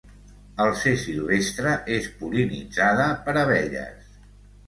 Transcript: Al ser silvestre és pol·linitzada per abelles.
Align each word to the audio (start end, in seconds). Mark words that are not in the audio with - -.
Al 0.63 0.71
ser 0.83 0.93
silvestre 1.01 1.73
és 1.97 2.09
pol·linitzada 2.21 3.05
per 3.27 3.35
abelles. 3.45 4.11